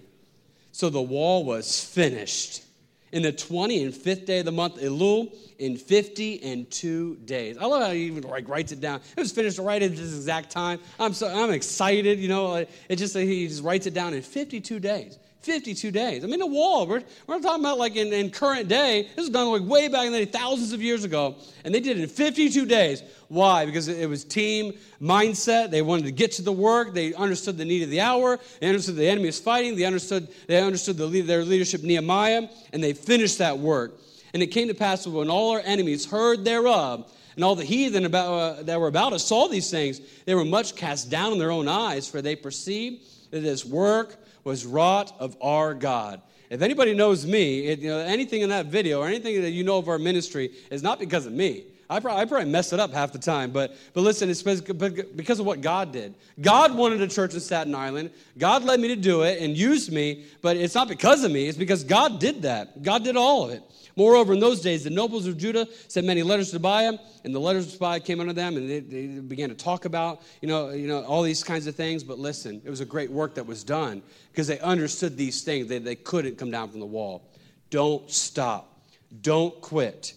[0.72, 2.64] So the wall was finished
[3.12, 7.58] in the 20 and 5th day of the month, Elul, in 50 and two days.
[7.58, 9.02] I love how he even like writes it down.
[9.16, 10.80] It was finished right at this exact time.
[11.00, 12.56] I'm so I'm excited, you know.
[12.90, 15.18] It just he just writes it down in 52 days.
[15.42, 16.24] 52 days.
[16.24, 19.04] I mean, the wall, we're, we're not talking about like in, in current day.
[19.16, 21.36] This was done like way back in the day, thousands of years ago.
[21.64, 23.04] And they did it in 52 days.
[23.30, 23.66] Why?
[23.66, 25.70] Because it was team mindset.
[25.70, 26.94] They wanted to get to the work.
[26.94, 28.40] They understood the need of the hour.
[28.60, 29.76] They understood the enemy was fighting.
[29.76, 34.00] They understood, they understood the, their leadership, Nehemiah, and they finished that work.
[34.34, 38.06] And it came to pass when all our enemies heard thereof, and all the heathen
[38.06, 41.38] about, uh, that were about us saw these things, they were much cast down in
[41.38, 44.18] their own eyes, for they perceived that this work
[44.48, 46.22] was wrought of our God.
[46.50, 49.66] If anybody knows me, it, you know, anything in that video or anything that you
[49.66, 51.66] know of our ministry is not because of me.
[51.90, 55.40] I probably, I probably mess it up half the time, but, but listen, it's because
[55.40, 56.16] of what God did.
[56.40, 58.10] God wanted a church in Staten Island.
[58.38, 61.48] God led me to do it and used me, but it's not because of me.
[61.48, 62.84] It's because God did that.
[62.84, 63.64] God did all of it.
[63.98, 67.40] Moreover, in those days, the nobles of Judah sent many letters to Tobiah, and the
[67.40, 70.70] letters to Tobiah came unto them, and they, they, began to talk about, you know,
[70.70, 72.04] you know, all these kinds of things.
[72.04, 75.68] But listen, it was a great work that was done because they understood these things.
[75.68, 77.28] They, they couldn't come down from the wall.
[77.72, 78.82] Don't stop.
[79.22, 80.14] Don't quit.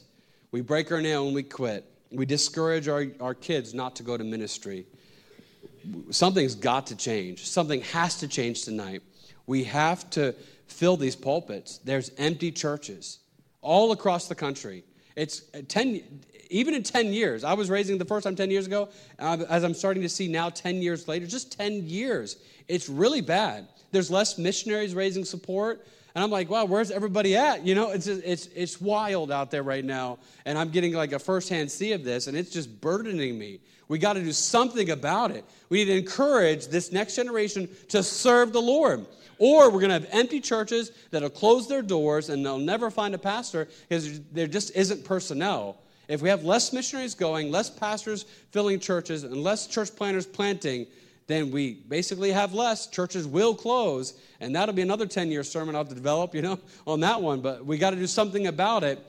[0.53, 1.91] We break our nail and we quit.
[2.13, 4.85] We discourage our, our kids not to go to ministry.
[6.11, 7.47] Something's got to change.
[7.47, 9.03] Something has to change tonight.
[9.47, 10.35] We have to
[10.67, 11.79] fill these pulpits.
[11.79, 13.21] There's empty churches
[13.63, 14.85] all across the country.
[15.17, 16.03] It's uh, 10,
[16.51, 17.45] even in 10 years.
[17.45, 20.51] I was raising the first time 10 years ago, as I'm starting to see now
[20.51, 22.37] 10 years later, just 10 years.
[22.69, 23.69] It's really bad.
[23.93, 25.87] There's less missionaries raising support.
[26.15, 27.65] And I'm like, wow, where's everybody at?
[27.65, 30.19] You know, it's, it's, it's wild out there right now.
[30.45, 33.61] And I'm getting like a firsthand see of this, and it's just burdening me.
[33.89, 35.45] We got to do something about it.
[35.69, 39.07] We need to encourage this next generation to serve the Lord.
[39.39, 43.15] Or we're going to have empty churches that'll close their doors and they'll never find
[43.15, 45.79] a pastor because there just isn't personnel.
[46.09, 50.87] If we have less missionaries going, less pastors filling churches, and less church planters planting,
[51.31, 52.87] then we basically have less.
[52.87, 56.43] Churches will close, and that'll be another 10 year sermon I'll have to develop, you
[56.43, 57.41] know, on that one.
[57.41, 59.05] But we got to do something about it.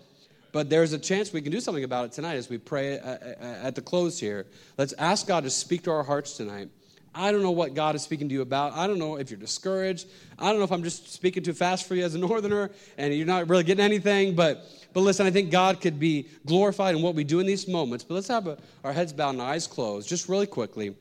[0.52, 3.10] But there's a chance we can do something about it tonight as we pray uh,
[3.10, 4.46] uh, uh, at the close here.
[4.78, 6.70] Let's ask God to speak to our hearts tonight.
[7.14, 8.74] I don't know what God is speaking to you about.
[8.74, 10.08] I don't know if you're discouraged.
[10.40, 13.14] I don't know if I'm just speaking too fast for you as a northerner and
[13.14, 14.34] you're not really getting anything.
[14.36, 17.68] But, but listen, I think God could be glorified in what we do in these
[17.68, 18.06] moments.
[18.06, 20.96] But let's have a, our heads bowed and eyes closed just really quickly.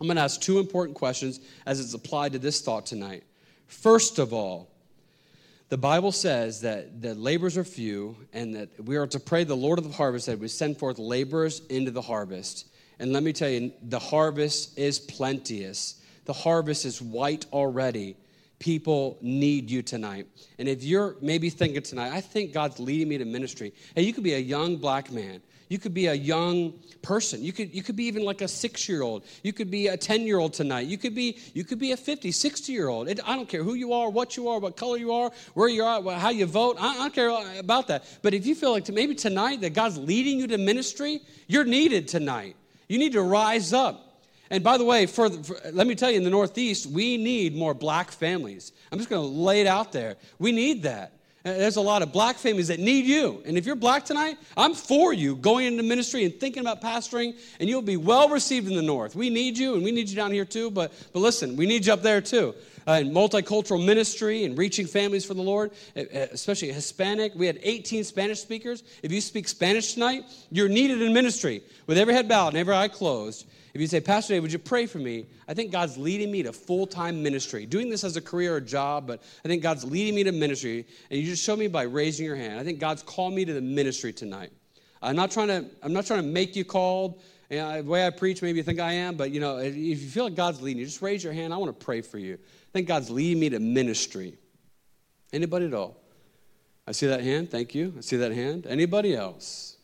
[0.00, 3.24] I'm going to ask two important questions as it's applied to this thought tonight.
[3.66, 4.68] First of all,
[5.68, 9.56] the Bible says that the laborers are few and that we are to pray the
[9.56, 12.68] Lord of the harvest that we send forth laborers into the harvest.
[12.98, 16.02] And let me tell you, the harvest is plenteous.
[16.24, 18.16] The harvest is white already.
[18.58, 20.26] People need you tonight.
[20.58, 23.72] And if you're maybe thinking tonight, I think God's leading me to ministry.
[23.94, 25.42] Hey, you could be a young black man.
[25.68, 27.42] You could be a young person.
[27.42, 29.24] You could, you could be even like a six year old.
[29.42, 30.86] You could be a 10 year old tonight.
[30.86, 33.08] You could be, you could be a 50, 60 year old.
[33.08, 35.84] I don't care who you are, what you are, what color you are, where you
[35.84, 36.76] are, how you vote.
[36.80, 38.04] I, I don't care about that.
[38.22, 42.08] But if you feel like maybe tonight that God's leading you to ministry, you're needed
[42.08, 42.56] tonight.
[42.88, 44.22] You need to rise up.
[44.50, 47.54] And by the way, for, for, let me tell you, in the Northeast, we need
[47.54, 48.72] more black families.
[48.90, 50.16] I'm just going to lay it out there.
[50.38, 51.12] We need that.
[51.44, 53.42] There's a lot of black families that need you.
[53.46, 57.36] And if you're black tonight, I'm for you going into ministry and thinking about pastoring,
[57.60, 59.14] and you'll be well received in the North.
[59.14, 60.70] We need you, and we need you down here too.
[60.70, 62.54] But, but listen, we need you up there too.
[62.86, 67.34] Uh, in multicultural ministry and reaching families for the Lord, especially Hispanic.
[67.34, 68.82] We had 18 Spanish speakers.
[69.02, 71.62] If you speak Spanish tonight, you're needed in ministry.
[71.86, 74.58] With every head bowed and every eye closed, if you say, Pastor Dave, would you
[74.58, 75.26] pray for me?
[75.46, 77.66] I think God's leading me to full time ministry.
[77.66, 80.86] Doing this as a career or job, but I think God's leading me to ministry.
[81.10, 82.58] And you just show me by raising your hand.
[82.58, 84.50] I think God's called me to the ministry tonight.
[85.02, 87.20] I'm not trying to, I'm not trying to make you called.
[87.48, 90.24] The way I preach, maybe you think I am, but you know, if you feel
[90.24, 91.54] like God's leading you, just raise your hand.
[91.54, 92.34] I want to pray for you.
[92.34, 94.36] I think God's leading me to ministry.
[95.32, 95.96] Anybody at all?
[96.86, 97.50] I see that hand.
[97.50, 97.94] Thank you.
[97.96, 98.66] I see that hand.
[98.66, 99.77] Anybody else?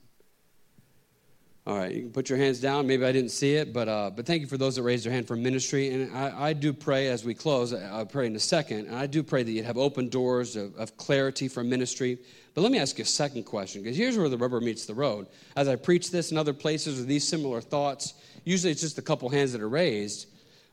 [1.67, 2.87] All right, you can put your hands down.
[2.87, 5.13] Maybe I didn't see it, but, uh, but thank you for those that raised their
[5.15, 5.89] hand for ministry.
[5.95, 9.07] And I, I do pray as we close, I'll pray in a second, and I
[9.07, 12.19] do pray that you'd have open doors of, of clarity for ministry.
[12.53, 14.93] But let me ask you a second question, because here's where the rubber meets the
[14.93, 15.27] road.
[15.57, 18.13] As I preach this in other places with these similar thoughts,
[18.45, 20.27] usually it's just a couple hands that are raised,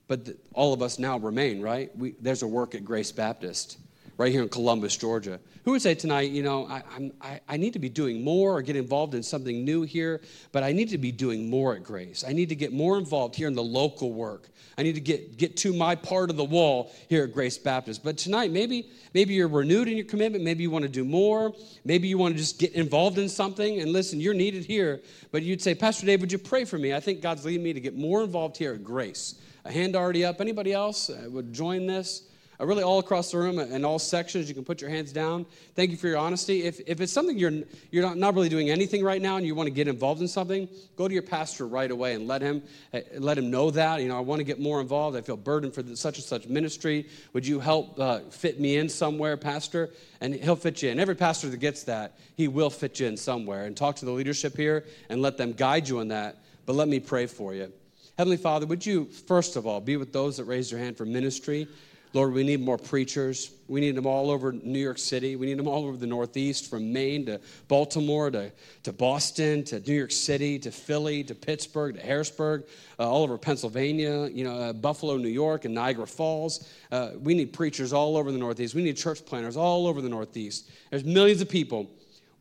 [0.09, 1.89] but the, all of us now remain, right?
[1.97, 3.77] We, there's a work at Grace Baptist
[4.21, 5.39] right here in Columbus, Georgia.
[5.65, 6.83] Who would say tonight, you know, I,
[7.21, 10.61] I, I need to be doing more or get involved in something new here, but
[10.61, 12.23] I need to be doing more at Grace.
[12.27, 14.49] I need to get more involved here in the local work.
[14.77, 18.03] I need to get, get to my part of the wall here at Grace Baptist.
[18.03, 20.43] But tonight, maybe, maybe you're renewed in your commitment.
[20.43, 21.53] Maybe you want to do more.
[21.83, 23.81] Maybe you want to just get involved in something.
[23.81, 25.01] And listen, you're needed here.
[25.31, 26.93] But you'd say, Pastor Dave, would you pray for me?
[26.93, 29.35] I think God's leading me to get more involved here at Grace.
[29.65, 30.41] A hand already up.
[30.41, 32.23] Anybody else uh, would join this?
[32.65, 34.47] Really all across the room and all sections.
[34.47, 35.45] You can put your hands down.
[35.75, 36.63] Thank you for your honesty.
[36.63, 39.55] If, if it's something you're, you're not, not really doing anything right now and you
[39.55, 42.61] want to get involved in something, go to your pastor right away and let him,
[42.93, 44.01] uh, let him know that.
[44.01, 45.17] You know, I want to get more involved.
[45.17, 47.07] I feel burdened for such and such ministry.
[47.33, 49.89] Would you help uh, fit me in somewhere, pastor?
[50.19, 50.99] And he'll fit you in.
[50.99, 53.65] Every pastor that gets that, he will fit you in somewhere.
[53.65, 56.37] And talk to the leadership here and let them guide you in that.
[56.65, 57.71] But let me pray for you.
[58.17, 61.05] Heavenly Father, would you, first of all, be with those that raise their hand for
[61.05, 61.67] ministry?
[62.13, 63.51] Lord, we need more preachers.
[63.69, 65.37] We need them all over New York City.
[65.37, 67.39] We need them all over the Northeast, from Maine to
[67.69, 68.51] Baltimore to,
[68.83, 72.65] to Boston to New York City to Philly to Pittsburgh to Harrisburg,
[72.99, 76.67] uh, all over Pennsylvania, you know, uh, Buffalo, New York, and Niagara Falls.
[76.91, 78.75] Uh, we need preachers all over the Northeast.
[78.75, 80.69] We need church planners all over the Northeast.
[80.89, 81.89] There's millions of people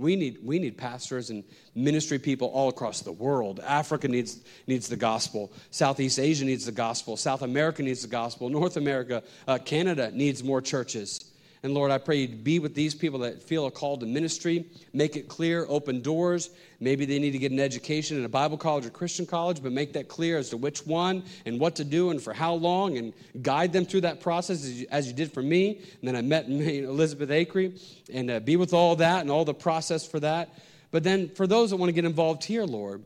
[0.00, 1.44] we need, we need pastors and
[1.74, 3.60] ministry people all across the world.
[3.60, 5.52] Africa needs, needs the gospel.
[5.70, 7.16] Southeast Asia needs the gospel.
[7.16, 8.48] South America needs the gospel.
[8.48, 11.29] North America, uh, Canada needs more churches.
[11.62, 14.64] And Lord, I pray you be with these people that feel a call to ministry.
[14.94, 16.48] Make it clear, open doors.
[16.80, 19.70] Maybe they need to get an education in a Bible college or Christian college, but
[19.70, 22.96] make that clear as to which one and what to do and for how long
[22.96, 25.82] and guide them through that process as you, as you did for me.
[26.00, 27.78] And then I met Elizabeth Acree
[28.10, 30.48] and uh, be with all that and all the process for that.
[30.90, 33.04] But then for those that want to get involved here, Lord,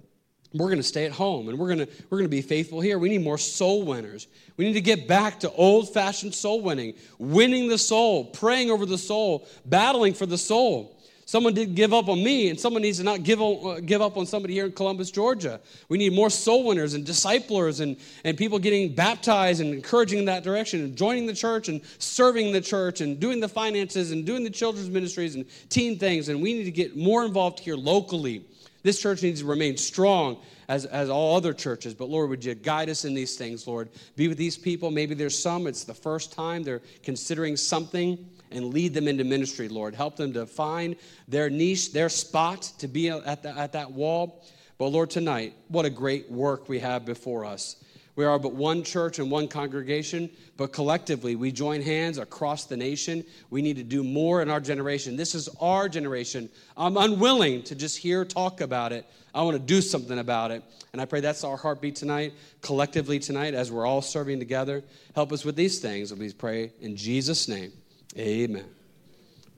[0.54, 2.80] we're going to stay at home and we're going to we're going to be faithful
[2.80, 2.98] here.
[2.98, 4.28] We need more soul winners.
[4.56, 8.86] We need to get back to old fashioned soul winning winning the soul praying over
[8.86, 10.94] the soul battling for the soul.
[11.26, 14.16] Someone did give up on me and someone needs to not give, uh, give up
[14.16, 15.58] on somebody here in columbus georgia.
[15.88, 20.24] We need more soul winners and disciplers and, and people getting baptized and encouraging in
[20.26, 24.26] that direction and joining the church and serving the church and doing the finances and
[24.26, 26.28] doing the children's ministries and teen things.
[26.28, 28.44] And we need to get more involved here locally
[28.84, 30.36] this church needs to remain strong
[30.68, 31.94] as, as all other churches.
[31.94, 33.88] But Lord, would you guide us in these things, Lord?
[34.14, 34.90] Be with these people.
[34.90, 38.18] Maybe there's some, it's the first time they're considering something
[38.50, 39.94] and lead them into ministry, Lord.
[39.94, 44.44] Help them to find their niche, their spot to be at, the, at that wall.
[44.76, 47.82] But Lord, tonight, what a great work we have before us.
[48.16, 52.76] We are but one church and one congregation, but collectively we join hands across the
[52.76, 53.24] nation.
[53.50, 55.16] We need to do more in our generation.
[55.16, 56.48] This is our generation.
[56.76, 59.04] I'm unwilling to just hear talk about it.
[59.34, 60.62] I want to do something about it.
[60.92, 64.84] And I pray that's our heartbeat tonight, collectively tonight, as we're all serving together.
[65.16, 66.14] Help us with these things.
[66.14, 67.72] We pray in Jesus' name.
[68.16, 68.66] Amen.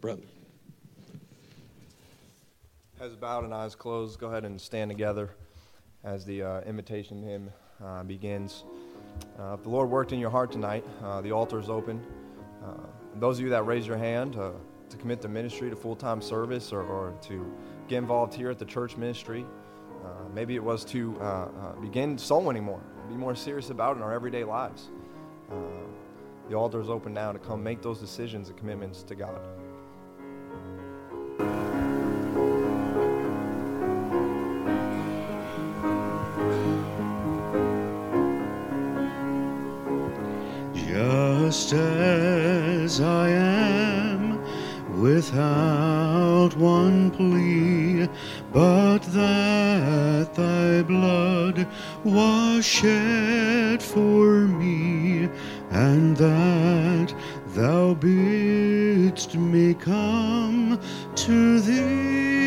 [0.00, 0.22] Brother.
[2.98, 4.18] Heads bowed and eyes closed.
[4.18, 5.28] Go ahead and stand together
[6.02, 7.50] as the uh, invitation hymn
[7.84, 8.64] uh, begins.
[9.38, 12.02] Uh, if the Lord worked in your heart tonight, uh, the altar is open.
[12.64, 12.72] Uh,
[13.16, 14.50] those of you that raise your hand uh,
[14.90, 17.52] to commit to ministry, to full time service, or, or, to
[17.88, 19.44] get involved here at the church ministry,
[20.34, 21.12] maybe it was to
[21.80, 24.90] begin soul winning more, be more serious about it in our everyday lives.
[26.48, 29.40] the altar is open now to come make those decisions and commitments to God.
[41.56, 44.38] Just as I am,
[45.00, 48.10] without one plea,
[48.52, 51.66] but that thy blood
[52.04, 55.30] was shed for me,
[55.70, 57.14] and that
[57.54, 60.78] thou bidst me come
[61.14, 62.45] to thee.